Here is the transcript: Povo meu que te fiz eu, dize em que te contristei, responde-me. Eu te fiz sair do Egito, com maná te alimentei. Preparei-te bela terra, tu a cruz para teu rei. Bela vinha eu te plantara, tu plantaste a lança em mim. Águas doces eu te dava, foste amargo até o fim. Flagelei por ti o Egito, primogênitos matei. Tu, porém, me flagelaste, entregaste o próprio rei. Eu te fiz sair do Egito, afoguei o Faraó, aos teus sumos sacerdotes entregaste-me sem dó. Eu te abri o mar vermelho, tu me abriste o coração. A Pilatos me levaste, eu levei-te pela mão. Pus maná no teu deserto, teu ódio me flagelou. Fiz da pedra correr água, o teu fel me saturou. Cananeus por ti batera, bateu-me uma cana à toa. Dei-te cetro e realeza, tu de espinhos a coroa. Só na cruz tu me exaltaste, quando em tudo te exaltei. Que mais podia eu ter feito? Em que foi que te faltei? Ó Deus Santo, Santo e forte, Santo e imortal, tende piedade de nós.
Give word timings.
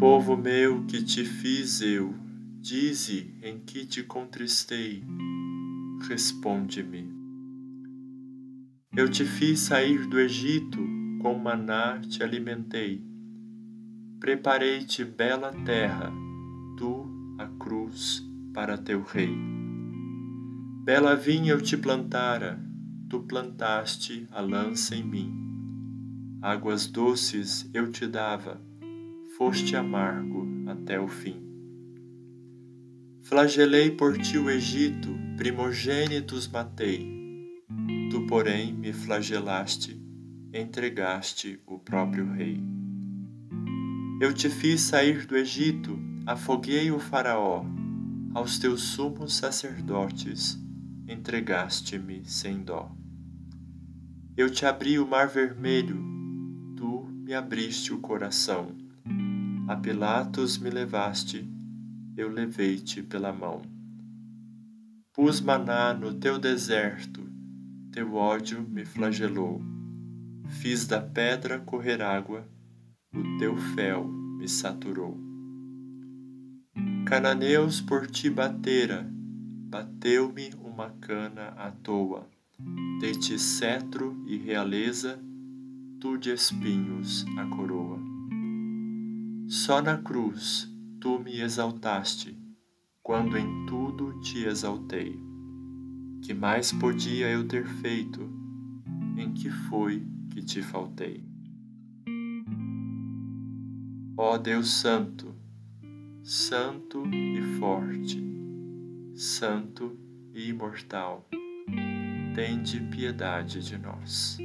Povo 0.00 0.34
meu 0.34 0.86
que 0.86 1.02
te 1.02 1.26
fiz 1.26 1.82
eu, 1.82 2.14
dize 2.58 3.34
em 3.42 3.58
que 3.58 3.84
te 3.84 4.02
contristei, 4.02 5.04
responde-me. 6.08 7.06
Eu 8.96 9.10
te 9.10 9.26
fiz 9.26 9.60
sair 9.60 10.06
do 10.06 10.18
Egito, 10.18 10.78
com 11.20 11.38
maná 11.38 12.00
te 12.00 12.22
alimentei. 12.22 13.04
Preparei-te 14.18 15.04
bela 15.04 15.52
terra, 15.66 16.10
tu 16.78 17.06
a 17.38 17.46
cruz 17.62 18.26
para 18.54 18.78
teu 18.78 19.02
rei. 19.02 19.36
Bela 20.82 21.14
vinha 21.14 21.52
eu 21.52 21.60
te 21.60 21.76
plantara, 21.76 22.58
tu 23.06 23.20
plantaste 23.20 24.26
a 24.30 24.40
lança 24.40 24.96
em 24.96 25.04
mim. 25.04 25.30
Águas 26.40 26.86
doces 26.86 27.68
eu 27.74 27.92
te 27.92 28.06
dava, 28.06 28.69
foste 29.40 29.74
amargo 29.74 30.46
até 30.66 31.00
o 31.00 31.08
fim. 31.08 31.40
Flagelei 33.22 33.90
por 33.90 34.18
ti 34.18 34.36
o 34.36 34.50
Egito, 34.50 35.08
primogênitos 35.38 36.46
matei. 36.46 37.08
Tu, 38.10 38.26
porém, 38.26 38.74
me 38.74 38.92
flagelaste, 38.92 39.98
entregaste 40.52 41.58
o 41.66 41.78
próprio 41.78 42.30
rei. 42.30 42.62
Eu 44.20 44.34
te 44.34 44.50
fiz 44.50 44.82
sair 44.82 45.24
do 45.24 45.34
Egito, 45.34 45.98
afoguei 46.26 46.90
o 46.92 46.98
Faraó, 46.98 47.64
aos 48.34 48.58
teus 48.58 48.82
sumos 48.82 49.34
sacerdotes 49.34 50.62
entregaste-me 51.08 52.26
sem 52.26 52.62
dó. 52.62 52.94
Eu 54.36 54.50
te 54.50 54.66
abri 54.66 54.98
o 54.98 55.06
mar 55.06 55.28
vermelho, 55.28 55.96
tu 56.76 57.08
me 57.24 57.32
abriste 57.32 57.94
o 57.94 58.00
coração. 58.00 58.89
A 59.70 59.76
Pilatos 59.76 60.58
me 60.58 60.68
levaste, 60.68 61.48
eu 62.16 62.28
levei-te 62.28 63.04
pela 63.04 63.32
mão. 63.32 63.62
Pus 65.12 65.40
maná 65.40 65.94
no 65.94 66.12
teu 66.12 66.40
deserto, 66.40 67.22
teu 67.92 68.16
ódio 68.16 68.68
me 68.68 68.84
flagelou. 68.84 69.62
Fiz 70.60 70.88
da 70.88 71.00
pedra 71.00 71.60
correr 71.60 72.02
água, 72.02 72.44
o 73.14 73.38
teu 73.38 73.56
fel 73.76 74.08
me 74.08 74.48
saturou. 74.48 75.16
Cananeus 77.06 77.80
por 77.80 78.08
ti 78.08 78.28
batera, 78.28 79.08
bateu-me 79.68 80.50
uma 80.60 80.90
cana 81.00 81.50
à 81.56 81.70
toa. 81.70 82.28
Dei-te 83.00 83.38
cetro 83.38 84.20
e 84.26 84.36
realeza, 84.36 85.20
tu 86.00 86.18
de 86.18 86.32
espinhos 86.32 87.24
a 87.38 87.46
coroa. 87.46 88.09
Só 89.50 89.82
na 89.82 89.98
cruz 89.98 90.72
tu 91.00 91.18
me 91.18 91.40
exaltaste, 91.40 92.38
quando 93.02 93.36
em 93.36 93.66
tudo 93.66 94.20
te 94.20 94.44
exaltei. 94.44 95.20
Que 96.22 96.32
mais 96.32 96.70
podia 96.70 97.28
eu 97.28 97.44
ter 97.48 97.66
feito? 97.66 98.30
Em 99.16 99.34
que 99.34 99.50
foi 99.50 100.06
que 100.30 100.40
te 100.40 100.62
faltei? 100.62 101.24
Ó 104.16 104.38
Deus 104.38 104.70
Santo, 104.70 105.34
Santo 106.22 107.02
e 107.12 107.42
forte, 107.58 108.22
Santo 109.16 109.98
e 110.32 110.48
imortal, 110.48 111.28
tende 112.36 112.78
piedade 112.82 113.66
de 113.66 113.76
nós. 113.76 114.38